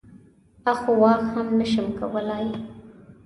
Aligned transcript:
اخ 0.71 0.79
او 0.89 0.93
واخ 1.01 1.23
هم 1.35 1.47
نه 1.59 1.65
شم 1.71 1.87
کولای. 1.99 2.47